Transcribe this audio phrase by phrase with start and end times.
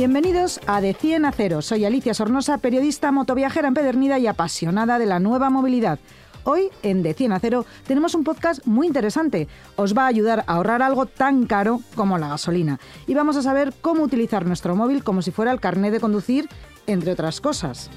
[0.00, 1.60] Bienvenidos a De 100 a 0.
[1.60, 5.98] Soy Alicia Sornosa, periodista motoviajera empedernida y apasionada de la nueva movilidad.
[6.44, 9.46] Hoy, en De 100 a 0, tenemos un podcast muy interesante.
[9.76, 12.80] Os va a ayudar a ahorrar algo tan caro como la gasolina.
[13.06, 16.48] Y vamos a saber cómo utilizar nuestro móvil como si fuera el carnet de conducir,
[16.86, 17.90] entre otras cosas.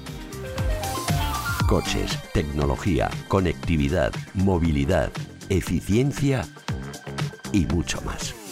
[1.66, 5.10] Coches, tecnología, conectividad, movilidad,
[5.48, 6.44] eficiencia
[7.50, 8.43] y mucho más.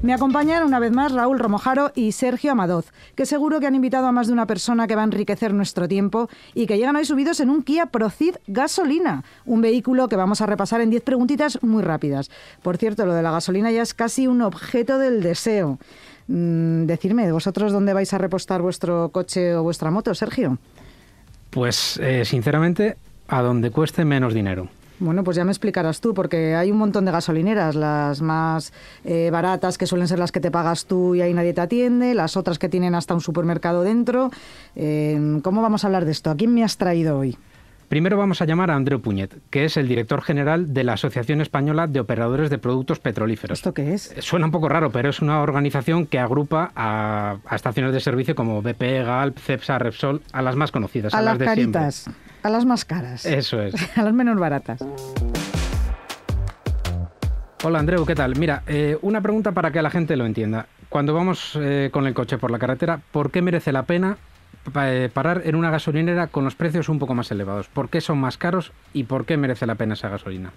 [0.00, 4.06] Me acompañan una vez más Raúl Romojaro y Sergio Amadoz, que seguro que han invitado
[4.06, 7.04] a más de una persona que va a enriquecer nuestro tiempo y que llegan hoy
[7.04, 11.58] subidos en un Kia Procid gasolina, un vehículo que vamos a repasar en 10 preguntitas
[11.62, 12.30] muy rápidas.
[12.62, 15.78] Por cierto, lo de la gasolina ya es casi un objeto del deseo.
[16.28, 20.58] Mm, decirme, ¿vosotros dónde vais a repostar vuestro coche o vuestra moto, Sergio?
[21.50, 24.68] Pues eh, sinceramente, a donde cueste menos dinero.
[25.00, 28.72] Bueno, pues ya me explicarás tú, porque hay un montón de gasolineras, las más
[29.04, 32.14] eh, baratas que suelen ser las que te pagas tú y ahí nadie te atiende,
[32.14, 34.30] las otras que tienen hasta un supermercado dentro.
[34.74, 36.30] Eh, ¿Cómo vamos a hablar de esto?
[36.30, 37.36] ¿A quién me has traído hoy?
[37.88, 41.40] Primero vamos a llamar a Andreu Puñet, que es el director general de la Asociación
[41.40, 43.58] Española de Operadores de Productos Petrolíferos.
[43.60, 44.14] ¿Esto qué es?
[44.18, 48.34] Suena un poco raro, pero es una organización que agrupa a, a estaciones de servicio
[48.34, 51.14] como BP, Galp, Cepsa, Repsol, a las más conocidas.
[51.14, 52.27] A, a las de caritas, siempre.
[52.42, 53.24] A las más caras.
[53.24, 53.74] Eso es.
[53.98, 54.80] a las menos baratas.
[57.64, 58.36] Hola Andreu, ¿qué tal?
[58.38, 60.66] Mira, eh, una pregunta para que la gente lo entienda.
[60.88, 64.16] Cuando vamos eh, con el coche por la carretera, ¿por qué merece la pena
[64.80, 67.68] eh, parar en una gasolinera con los precios un poco más elevados?
[67.68, 70.52] ¿Por qué son más caros y por qué merece la pena esa gasolina?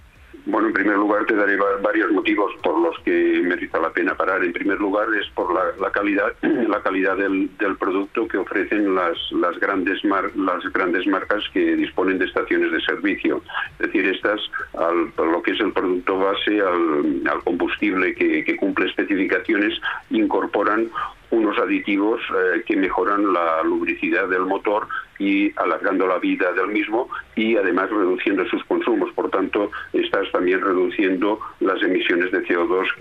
[0.45, 4.43] Bueno, en primer lugar te daré varios motivos por los que merece la pena parar.
[4.43, 7.49] En primer lugar es por la, la calidad, la calidad del,
[7.79, 12.81] producto que ofrecen las, las grandes mar, las grandes marcas que disponen de estaciones de
[12.81, 13.43] servicio.
[13.79, 14.39] Es decir, estas,
[14.77, 20.89] al, lo que es el producto base, al, combustible que cumple especificaciones, incorporan
[21.31, 24.87] unos aditivos eh, que mejoran la lubricidad del motor
[25.17, 29.11] y alargando la vida del mismo y además reduciendo sus consumos.
[29.13, 32.95] Por tanto, estás también reduciendo las emisiones de CO2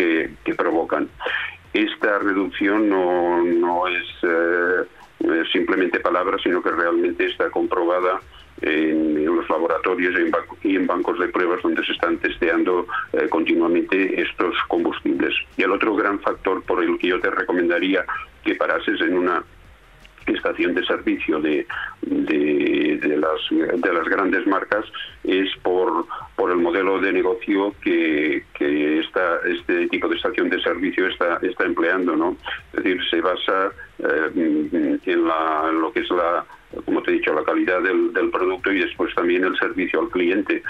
[0.44, 1.08] que, provocan.
[1.72, 8.20] Esta reducción no, no es eh, simplemente palabra, sino que realmente está comprobada
[8.62, 10.14] en, los laboratorios
[10.62, 15.34] y en, bancos de pruebas donde se están testeando eh, continuamente estos combustibles.
[15.56, 18.04] Y el otro gran factor por el que yo te recomendaría
[18.44, 19.42] que parases en una
[20.26, 21.66] estación de servicio de,
[22.02, 24.84] de, de, las, de las grandes marcas
[25.24, 26.06] es por,
[26.36, 31.38] por el modelo de negocio que, que esta, este tipo de estación de servicio está,
[31.42, 32.16] está empleando.
[32.16, 32.36] ¿no?
[32.72, 36.44] Es decir, se basa eh, en, la, en lo que es la
[36.84, 40.62] como te he dicho, la calidad del, producto y después también el servicio al cliente.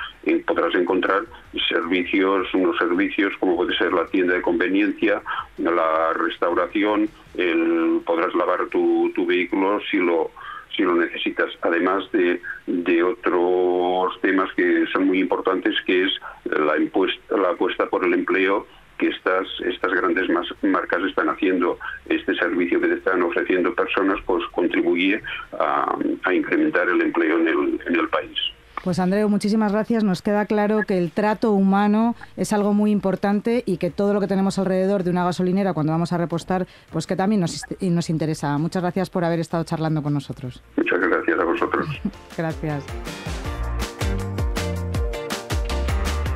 [0.46, 1.24] Podrás encontrar
[1.68, 5.22] servicios, unos servicios como puede ser la tienda de conveniencia,
[5.58, 10.30] la restauración, el, podrás lavar tu, tu vehículo si lo
[10.76, 16.12] si lo necesitas, además de, de otros temas que son muy importantes, que es
[16.44, 18.66] la, impuesta, la apuesta por el empleo
[19.00, 20.28] que estas, estas grandes
[20.62, 25.22] marcas están haciendo, este servicio que te están ofreciendo personas, pues contribuye
[25.58, 28.38] a, a incrementar el empleo en el, en el país.
[28.84, 30.04] Pues Andreu, muchísimas gracias.
[30.04, 34.20] Nos queda claro que el trato humano es algo muy importante y que todo lo
[34.20, 38.10] que tenemos alrededor de una gasolinera cuando vamos a repostar, pues que también nos, nos
[38.10, 38.56] interesa.
[38.58, 40.62] Muchas gracias por haber estado charlando con nosotros.
[40.76, 41.86] Muchas gracias a vosotros.
[42.36, 42.84] gracias.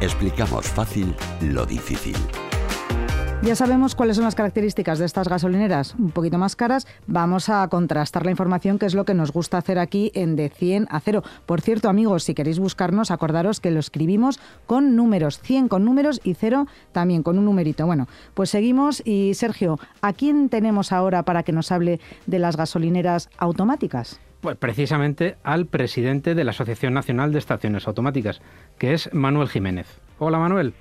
[0.00, 2.16] Explicamos fácil lo difícil.
[3.44, 6.86] Ya sabemos cuáles son las características de estas gasolineras, un poquito más caras.
[7.06, 10.48] Vamos a contrastar la información, que es lo que nos gusta hacer aquí en De
[10.48, 11.22] 100 a 0.
[11.44, 16.22] Por cierto, amigos, si queréis buscarnos, acordaros que lo escribimos con números, 100 con números
[16.24, 17.84] y 0 también con un numerito.
[17.84, 22.56] Bueno, pues seguimos y Sergio, ¿a quién tenemos ahora para que nos hable de las
[22.56, 24.20] gasolineras automáticas?
[24.40, 28.40] Pues precisamente al presidente de la Asociación Nacional de Estaciones Automáticas,
[28.78, 29.86] que es Manuel Jiménez.
[30.18, 30.72] Hola, Manuel.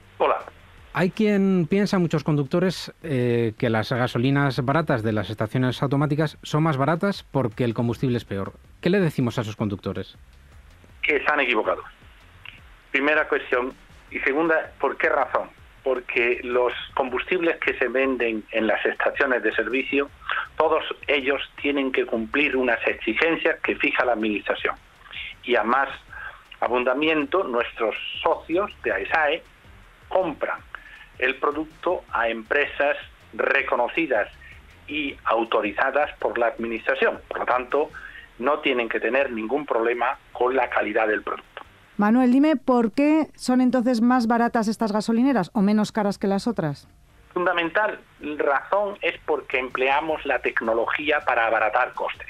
[0.93, 6.63] Hay quien piensa, muchos conductores, eh, que las gasolinas baratas de las estaciones automáticas son
[6.63, 8.53] más baratas porque el combustible es peor.
[8.79, 10.17] ¿Qué le decimos a esos conductores?
[11.03, 11.85] que están equivocados.
[12.91, 13.73] Primera cuestión.
[14.09, 15.49] Y segunda, ¿por qué razón?
[15.83, 20.09] Porque los combustibles que se venden en las estaciones de servicio,
[20.57, 24.75] todos ellos tienen que cumplir unas exigencias que fija la Administración.
[25.43, 25.89] Y a más
[26.61, 29.43] abundamiento, nuestros socios de AESAE
[30.07, 30.59] compran
[31.19, 32.98] el producto a empresas
[33.33, 34.30] reconocidas
[34.88, 37.19] y autorizadas por la Administración.
[37.27, 37.89] Por lo tanto,
[38.39, 41.63] no tienen que tener ningún problema con la calidad del producto.
[41.98, 46.48] Manuel, dime por qué son entonces más baratas estas gasolineras o menos caras que las
[46.48, 46.88] otras.
[47.33, 48.00] Fundamental
[48.38, 52.27] razón es porque empleamos la tecnología para abaratar costes.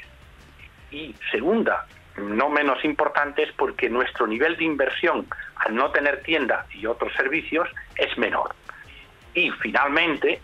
[0.92, 1.88] Y segunda,
[2.18, 7.12] no menos importante, es porque nuestro nivel de inversión al no tener tienda y otros
[7.14, 8.56] servicios es menor.
[9.34, 10.42] Y finalmente,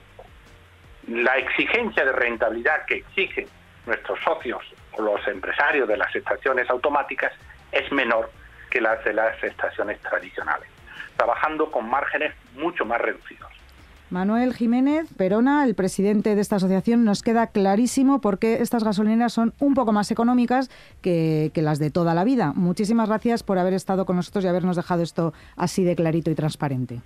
[1.08, 3.48] la exigencia de rentabilidad que exigen
[3.86, 4.64] nuestros socios
[4.94, 7.34] o los empresarios de las estaciones automáticas
[7.72, 8.32] es menor
[8.70, 10.70] que las de las estaciones tradicionales,
[11.18, 13.50] trabajando con márgenes mucho más reducidos.
[14.12, 19.34] Manuel Jiménez Perona, el presidente de esta asociación, nos queda clarísimo por qué estas gasolineras
[19.34, 20.70] son un poco más económicas
[21.04, 22.52] que, que, las de toda la vida.
[22.56, 26.36] Muchísimas gracias por haber estado con nosotros y habernos dejado esto así de clarito y
[26.36, 27.02] transparente.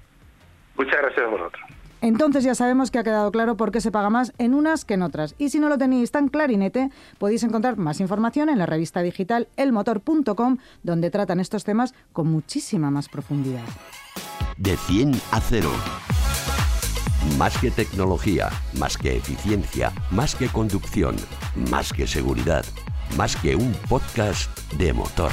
[0.77, 1.72] Muchas gracias a vosotros.
[2.03, 4.95] Entonces ya sabemos que ha quedado claro por qué se paga más en unas que
[4.95, 5.35] en otras.
[5.37, 9.47] Y si no lo tenéis tan clarinete, podéis encontrar más información en la revista digital
[9.55, 13.63] elmotor.com, donde tratan estos temas con muchísima más profundidad.
[14.57, 15.69] De 100 a 0.
[17.37, 21.15] Más que tecnología, más que eficiencia, más que conducción,
[21.71, 22.65] más que seguridad,
[23.15, 25.31] más que un podcast de motor.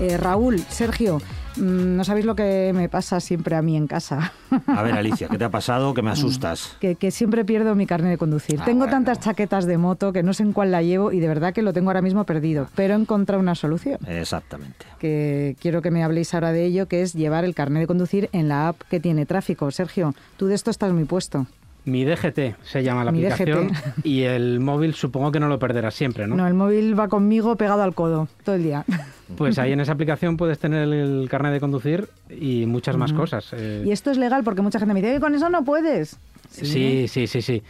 [0.00, 1.20] Eh, Raúl, Sergio,
[1.56, 4.32] Mm, no sabéis lo que me pasa siempre a mí en casa.
[4.66, 5.94] A ver, Alicia, ¿qué te ha pasado?
[5.94, 6.76] Que me asustas.
[6.80, 8.60] Que, que siempre pierdo mi carnet de conducir.
[8.60, 8.92] Ah, tengo bueno.
[8.92, 11.62] tantas chaquetas de moto que no sé en cuál la llevo y de verdad que
[11.62, 12.68] lo tengo ahora mismo perdido.
[12.74, 13.98] Pero he encontrado una solución.
[14.06, 14.86] Exactamente.
[14.98, 18.28] Que quiero que me habléis ahora de ello, que es llevar el carnet de conducir
[18.32, 19.70] en la app que tiene tráfico.
[19.70, 21.46] Sergio, tú de esto estás muy puesto.
[21.84, 24.06] Mi DGT se llama la Mi aplicación DGT.
[24.06, 26.36] y el móvil supongo que no lo perderás siempre, ¿no?
[26.36, 28.84] No, el móvil va conmigo pegado al codo todo el día.
[29.36, 33.48] Pues ahí en esa aplicación puedes tener el carnet de conducir y muchas más cosas.
[33.54, 36.18] eh, Y esto es legal porque mucha gente me dice, "Eh, con eso no puedes.
[36.50, 37.62] Sí, sí, sí, sí.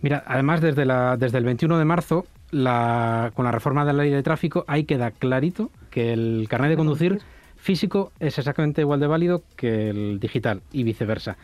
[0.00, 4.04] Mira, además desde, la, desde el 21 de marzo, la, con la reforma de la
[4.04, 7.18] ley de tráfico, ahí queda clarito que el carnet de conducir
[7.56, 11.36] físico es exactamente igual de válido que el digital y viceversa.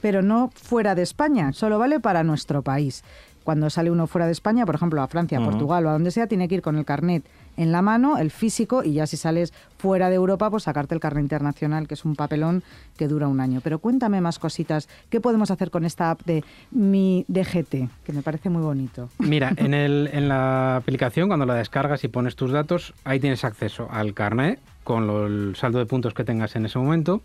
[0.00, 3.02] Pero no fuera de España, solo vale para nuestro país.
[3.44, 5.50] Cuando sale uno fuera de España, por ejemplo, a Francia, Ujú.
[5.50, 7.24] Portugal o a donde sea, tiene que ir con el carnet
[7.56, 11.00] en la mano, el físico, y ya si sales fuera de Europa, pues sacarte el
[11.00, 12.62] carnet internacional, que es un papelón
[12.98, 13.60] que dura un año.
[13.64, 14.86] Pero cuéntame más cositas.
[15.08, 17.88] ¿Qué podemos hacer con esta app de Mi DGT?
[18.04, 19.08] Que me parece muy bonito.
[19.18, 23.44] Mira, en, el, en la aplicación, cuando la descargas y pones tus datos, ahí tienes
[23.44, 27.22] acceso al carnet con lo- el saldo de puntos que tengas en ese momento.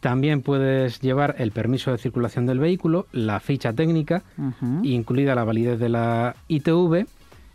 [0.00, 4.22] También puedes llevar el permiso de circulación del vehículo, la ficha técnica,
[4.82, 7.06] incluida la validez de la ITV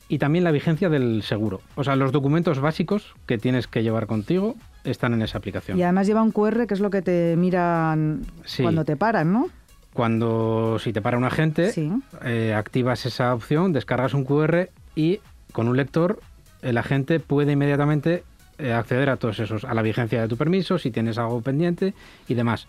[0.10, 1.62] y también la vigencia del seguro.
[1.76, 5.78] O sea, los documentos básicos que tienes que llevar contigo están en esa aplicación.
[5.78, 8.62] Y además lleva un QR, que es lo que te miran Sí.
[8.64, 9.48] cuando te paran, ¿no?
[9.94, 11.90] Cuando si te para un agente, Sí.
[12.26, 15.20] eh, activas esa opción, descargas un QR y
[15.54, 16.20] con un lector
[16.62, 18.24] el agente puede inmediatamente
[18.60, 21.94] acceder a todos esos, a la vigencia de tu permiso, si tienes algo pendiente
[22.28, 22.68] y demás.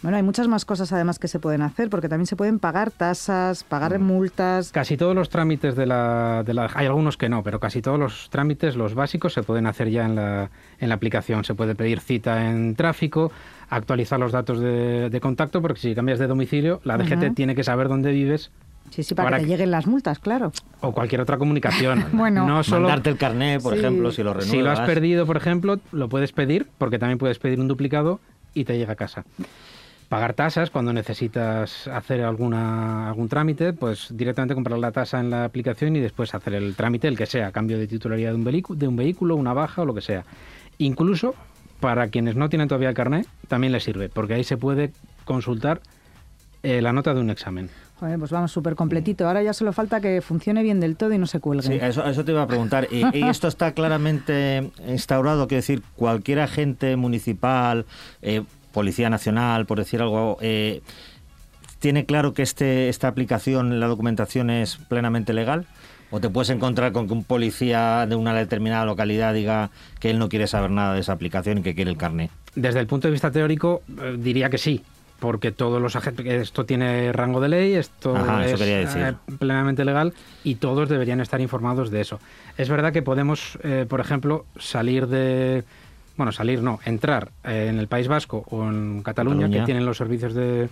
[0.00, 2.92] Bueno, hay muchas más cosas además que se pueden hacer, porque también se pueden pagar
[2.92, 4.02] tasas, pagar Mm.
[4.04, 4.70] multas.
[4.70, 7.98] Casi todos los trámites de la, de la- Hay algunos que no, pero casi todos
[7.98, 11.42] los trámites, los básicos, se pueden hacer ya en la, en la aplicación.
[11.44, 13.32] Se puede pedir cita en tráfico,
[13.70, 17.64] actualizar los datos de, de contacto, porque si cambias de domicilio, la DGT tiene que
[17.64, 18.52] saber dónde vives
[18.90, 20.52] Sí, sí, para Para que te lleguen las multas, claro.
[20.80, 22.04] o cualquier otra comunicación.
[22.12, 22.46] Bueno.
[22.46, 22.82] no solo...
[22.82, 23.80] Mandarte el carnet, por Sí.
[23.80, 24.50] ejemplo, si lo renuevas.
[24.50, 28.20] Si lo has perdido, por ejemplo, lo puedes pedir, porque también puedes pedir un duplicado
[28.54, 29.24] y te llega a casa.
[30.08, 35.44] Pagar tasas cuando necesitas hacer alguna, algún trámite, pues directamente comprar la tasa en la
[35.44, 38.74] aplicación y después hacer el trámite, el que sea, cambio de titularidad de un, velicu-
[38.74, 40.24] de un vehículo, una baja o lo que sea.
[40.78, 41.34] Incluso
[41.80, 44.92] para quienes no tienen todavía el carnet, también les sirve, porque ahí se puede
[45.26, 45.82] consultar
[46.62, 47.68] eh, la nota de un examen.
[48.00, 49.26] Joder, pues vamos, súper completito.
[49.26, 51.66] Ahora ya solo falta que funcione bien del todo y no se cuelgue.
[51.66, 52.86] Sí, eso, eso te iba a preguntar.
[52.90, 55.48] ¿Y, y esto está claramente instaurado?
[55.48, 57.86] Quiero decir, cualquier agente municipal,
[58.22, 60.82] eh, Policía Nacional, por decir algo, eh,
[61.80, 65.66] ¿tiene claro que este, esta aplicación, la documentación es plenamente legal?
[66.10, 70.18] ¿O te puedes encontrar con que un policía de una determinada localidad diga que él
[70.18, 72.30] no quiere saber nada de esa aplicación y que quiere el carnet?
[72.54, 74.82] Desde el punto de vista teórico, eh, diría que sí,
[75.18, 79.02] porque todos los agentes, esto tiene rango de ley, esto Ajá, es decir.
[79.02, 82.20] eh, plenamente legal y todos deberían estar informados de eso.
[82.56, 85.64] Es verdad que podemos, eh, por ejemplo, salir de,
[86.16, 89.58] bueno, salir no, entrar eh, en el País Vasco o en Cataluña, Cataluña.
[89.60, 90.68] que tienen los servicios de,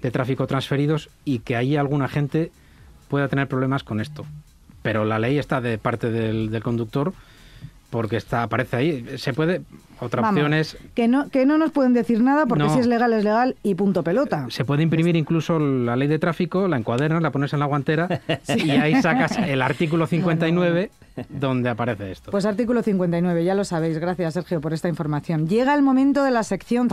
[0.00, 2.52] de tráfico transferidos y que ahí alguna gente
[3.08, 4.24] pueda tener problemas con esto.
[4.82, 7.12] Pero la ley está de parte del, del conductor
[7.90, 9.06] porque está aparece ahí.
[9.18, 9.62] Se puede.
[10.00, 12.72] Otra Vamos, opción es que no, que no nos pueden decir nada porque No.
[12.74, 14.46] si es legal es legal y punto pelota.
[14.50, 18.20] Se puede imprimir incluso la ley de tráfico, la encuadernas, la pones en la guantera
[18.56, 20.90] y ahí sacas el artículo 59
[21.28, 22.30] donde aparece esto.
[22.30, 23.98] Pues artículo 59, ya lo sabéis.
[23.98, 25.48] Gracias, Sergio, por esta información.
[25.48, 26.88] Llega el momento de la sección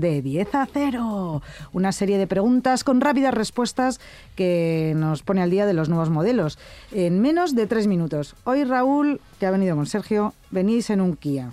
[0.00, 1.42] de 10 a 0.
[1.72, 4.00] Una serie de preguntas con rápidas respuestas
[4.36, 6.58] que nos pone al día de los nuevos modelos.
[6.92, 8.36] En menos de tres minutos.
[8.44, 11.52] Hoy, Raúl, que ha venido con Sergio, venís en un Kia.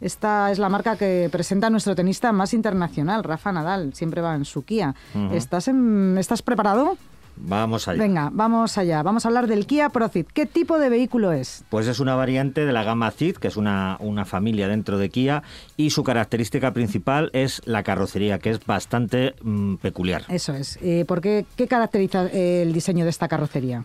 [0.00, 3.94] Esta es la marca que presenta nuestro tenista más internacional, Rafa Nadal.
[3.94, 4.94] Siempre va en su Kia.
[5.32, 6.96] ¿Estás, en- ¿Estás preparado?
[7.38, 7.98] Vamos allá.
[8.02, 9.02] Venga, vamos allá.
[9.02, 10.24] Vamos a hablar del Kia Procid.
[10.32, 11.64] ¿Qué tipo de vehículo es?
[11.68, 15.10] Pues es una variante de la gama Ceed, que es una, una familia dentro de
[15.10, 15.42] Kia,
[15.76, 20.24] y su característica principal es la carrocería, que es bastante mm, peculiar.
[20.28, 20.78] Eso es.
[20.80, 23.84] Eh, ¿por qué, qué caracteriza el diseño de esta carrocería?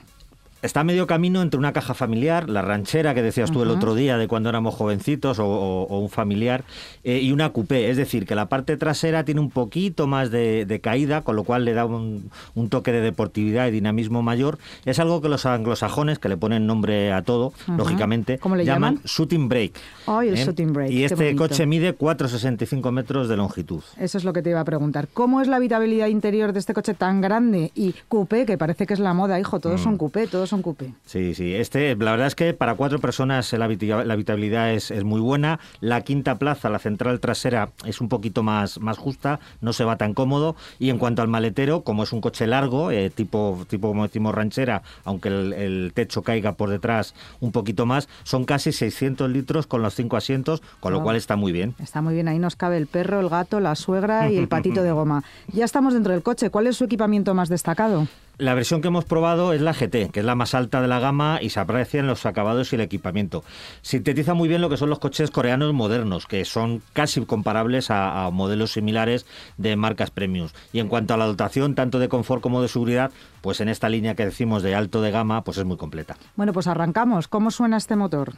[0.62, 3.96] Está a medio camino entre una caja familiar, la ranchera que decías tú el otro
[3.96, 6.64] día de cuando éramos jovencitos o, o- o un familiar,
[7.04, 7.90] eh, y una coupé.
[7.90, 11.44] Es decir, que la parte trasera tiene un poquito más de, de caída, con lo
[11.44, 14.60] cual le da un, un toque de deportividad y dinamismo mayor.
[14.86, 19.00] Es algo que los anglosajones, que le ponen nombre a todo, lógicamente, ¿Cómo le llaman?
[19.04, 19.74] shooting brake.
[20.06, 20.46] Ay, el ¿eh?
[20.46, 23.82] shooting brake, Y este coche mide 4,65 metros de longitud.
[23.98, 25.08] Eso es lo que te iba a preguntar.
[25.12, 28.94] ¿Cómo es la habitabilidad interior de este coche tan grande y coupé, que parece que
[28.94, 29.60] es la moda, hijo?
[29.60, 29.84] Todos Mm.
[29.84, 30.94] son coupé, todos son coupé.
[31.06, 31.56] Sí, sí.
[31.56, 35.60] Este, la verdad es que para cuatro personas la, habitabilidad es, es muy buena.
[35.80, 39.98] La quinta plaza, la central trasera, es un poquito más, más justa, no se va
[39.98, 40.56] tan cómodo.
[40.78, 44.36] Y en cuanto al maletero, como es un coche largo, eh, tipo, tipo como decimos
[44.36, 49.68] ranchera, aunque el, el techo caiga por detrás un poquito más, son casi 600 litros
[49.68, 51.06] con los cinco asientos, con lo Wow.
[51.06, 51.74] cual está muy bien.
[51.80, 54.84] Está muy bien, ahí nos cabe el perro, el gato, la suegra y el patito
[54.84, 55.24] de goma.
[55.54, 56.50] Ya estamos dentro del coche.
[56.50, 58.08] ¿Cuál es su equipamiento más destacado?
[58.42, 61.00] La versión que hemos probado es la GT, que es la más alta de la
[61.00, 63.44] gama y se aprecian los acabados y el equipamiento.
[63.84, 68.26] Sintetiza muy bien lo que son los coches coreanos modernos, que son casi comparables a,
[68.26, 70.56] a modelos similares de marcas premiums.
[70.74, 73.90] Y en cuanto a la dotación, tanto de confort como de seguridad, pues en esta
[73.90, 76.18] línea que decimos de alto de gama, pues es muy completa.
[76.36, 77.28] Bueno, pues arrancamos.
[77.28, 78.34] ¿Cómo suena este motor?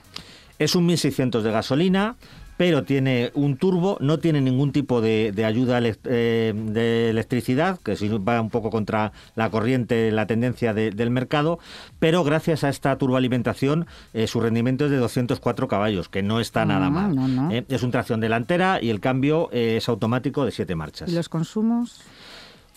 [0.59, 2.17] Es un 1600 de gasolina,
[2.57, 7.95] pero tiene un turbo, no tiene ningún tipo de, de ayuda eh, de electricidad, que
[7.95, 11.59] si va un poco contra la corriente, la tendencia de- del mercado,
[11.99, 16.65] pero gracias a esta turboalimentación eh, su rendimiento es de 204 caballos, que no está
[16.65, 17.15] nada mal.
[17.15, 17.51] no, no.
[17.51, 21.09] Eh, es un tracción delantera y el cambio es automático de 7 marchas.
[21.11, 22.01] ¿Y los consumos?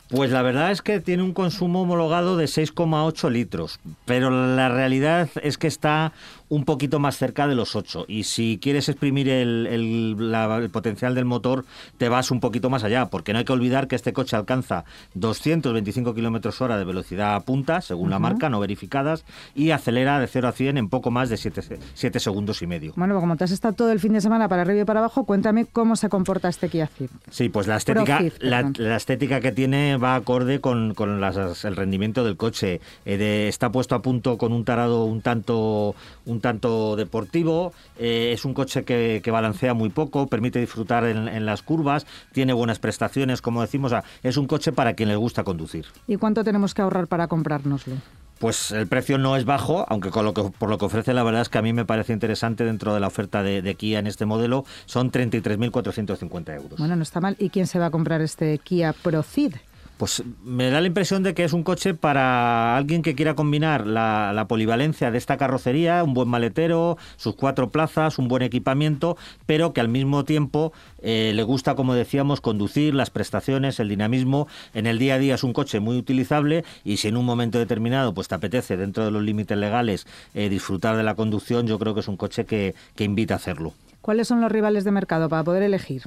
[0.08, 5.28] Pues la verdad es que tiene un consumo homologado de 6,8 litros, pero la realidad
[5.42, 6.12] es que está
[6.48, 10.70] un poquito más cerca de los 8 y si quieres exprimir el, el- la- el
[10.70, 11.64] potencial del motor
[11.98, 14.84] te vas un poquito más allá, porque no hay que olvidar que este coche alcanza
[15.14, 19.24] 225 kilómetros hora de velocidad a punta, según la marca, no verificadas,
[19.54, 22.92] y acelera de 0 a 100 en poco más de 7, segundos y medio.
[22.96, 25.24] Bueno, como te has estado todo el fin de semana para arriba y para abajo,
[25.24, 27.10] cuéntame cómo se comporta este Kia Ceed.
[27.30, 32.24] Sí, pues la estética, la, estética que tiene va acorde con, con las- el rendimiento
[32.24, 32.80] del coche.
[33.04, 37.72] Eh, de- está puesto a punto con un tarado un tanto, un tanto deportivo.
[37.98, 42.06] eh, es un coche que, que balancea muy poco, permite disfrutar en, en las curvas,
[42.32, 43.92] tiene buenas prestaciones, como decimos.
[43.92, 45.86] o sea, es un coche para quien le gusta conducir.
[46.06, 47.94] ¿Y cuánto tenemos que ahorrar para comprárnoslo?
[48.38, 51.22] Pues el precio no es bajo, aunque con lo que, por lo que ofrece la
[51.22, 53.98] verdad es que a mí me parece interesante dentro de la oferta de, de Kia
[53.98, 56.78] en este modelo, son 33.450 euros.
[56.78, 57.36] Bueno, no está mal.
[57.38, 59.54] ¿Y quién se va a comprar este Kia Procid?
[59.96, 63.86] Pues me da la impresión de que es un coche para alguien que quiera combinar
[63.86, 69.16] la, la polivalencia de esta carrocería, un buen maletero, sus cuatro plazas, un buen equipamiento,
[69.46, 74.48] pero que al mismo tiempo eh, le gusta, como decíamos, conducir, las prestaciones, el dinamismo.
[74.74, 77.58] En el día a día es un coche muy utilizable y si en un momento
[77.58, 81.78] determinado pues te apetece, dentro de los límites legales, eh, disfrutar de la conducción, yo
[81.78, 83.72] creo que es un coche que, que invita a hacerlo.
[84.06, 86.02] ¿Cuáles son los rivales de mercado para poder elegir?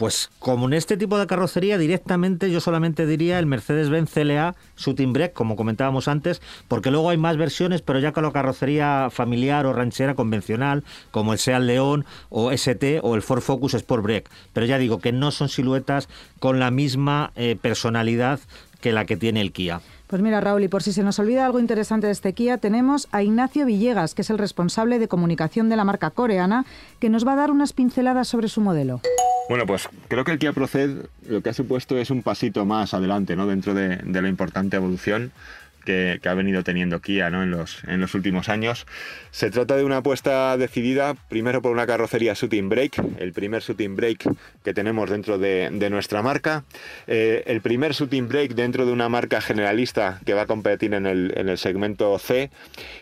[0.00, 4.54] Pues como en este tipo de carrocería directamente yo solamente diría el Mercedes-Benz CLA
[4.96, 9.66] Break, como comentábamos antes, porque luego hay más versiones, pero ya con la carrocería familiar
[9.66, 14.30] o ranchera convencional, como el Seat León o ST o el Ford Focus Sport Break.
[14.54, 18.40] Pero ya digo que no son siluetas con la misma eh, personalidad
[18.80, 19.82] que la que tiene el Kia.
[20.06, 23.06] Pues mira, Raúl, y por si se nos olvida algo interesante de este Kia, tenemos
[23.12, 26.64] a Ignacio Villegas, que es el responsable de comunicación de la marca coreana,
[27.00, 29.02] que nos va a dar unas pinceladas sobre su modelo.
[29.50, 32.94] Bueno, pues creo que el Kia Proced lo que ha supuesto es un pasito más
[32.94, 33.48] adelante ¿no?
[33.48, 35.32] dentro de, de la importante evolución
[35.80, 38.86] que, ha venido teniendo Kia en, los, últimos años.
[39.30, 43.96] Se trata de una apuesta decidida primero por una carrocería shooting brake, el primer shooting
[43.96, 44.28] brake
[44.64, 46.64] que tenemos dentro de, nuestra marca,
[47.06, 51.06] eh, el primer shooting brake dentro de una marca generalista que va a competir en
[51.06, 52.50] el, en el segmento C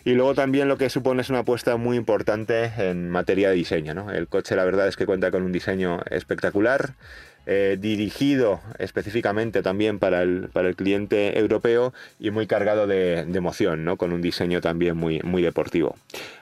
[0.04, 4.10] y luego también lo que supone es una apuesta muy importante en materia de diseño.
[4.10, 6.94] El coche la verdad es que cuenta con un diseño espectacular,
[7.50, 13.86] eh, dirigido específicamente también para el, para el cliente europeo y muy cargado de, emoción,
[13.86, 13.96] ¿no?
[13.96, 15.96] con un diseño también muy, muy deportivo.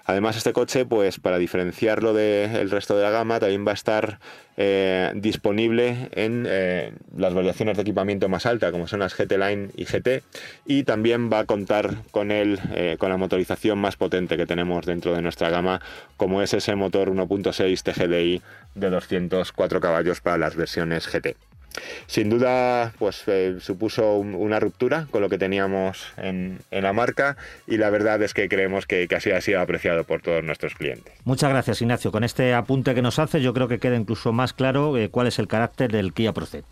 [0.07, 4.21] Además, este coche, pues para diferenciarlo del resto de la gama, también va a estar
[4.57, 9.71] eh, disponible en eh, las variaciones de equipamiento más alta, como son las GT Line
[9.77, 10.23] y GT,
[10.65, 12.61] y también va a contar con, el,
[12.99, 15.81] con la motorización más potente que tenemos dentro de nuestra gama,
[16.17, 18.43] como es ese motor 1.6 TGDI
[18.75, 21.46] de 204 caballos para las versiones GT.
[22.07, 27.79] Sin duda, pues eh, supuso una ruptura con lo que teníamos en, la marca y
[27.79, 31.13] la verdad es que creemos que, casi ha sido apreciado por todos nuestros clientes.
[31.25, 32.13] Muchas gracias, Ignacio.
[32.13, 35.27] Con este apunte que nos hace, yo creo que queda incluso más claro eh, cuál
[35.27, 36.65] es el carácter del Kia Proced.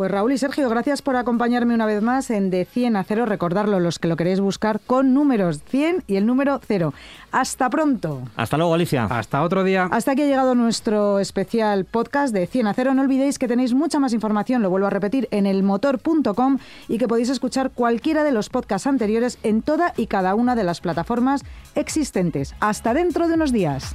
[0.00, 3.26] Pues Raúl y Sergio, gracias por acompañarme una vez más en De 100 a 0.
[3.26, 6.94] Recordarlo los que lo queréis buscar con números 100 y el número 0.
[7.32, 8.22] Hasta pronto.
[8.34, 9.04] Hasta luego, Alicia.
[9.04, 9.90] Hasta otro día.
[9.92, 12.94] Hasta aquí ha llegado nuestro especial podcast de 100 a 0.
[12.94, 16.56] No olvidéis que tenéis mucha más información, lo vuelvo a repetir, en elmotor.com
[16.88, 20.64] y que podéis escuchar cualquiera de los podcasts anteriores en toda y cada una de
[20.64, 22.54] las plataformas existentes.
[22.60, 23.94] Hasta dentro de unos días.